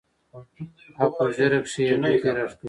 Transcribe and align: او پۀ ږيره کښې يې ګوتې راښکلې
او 0.99 1.07
پۀ 1.17 1.25
ږيره 1.35 1.59
کښې 1.65 1.81
يې 1.89 1.95
ګوتې 2.01 2.29
راښکلې 2.35 2.57